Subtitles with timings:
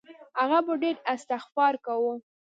[0.39, 2.13] هغه به ډېر استغفار کاوه.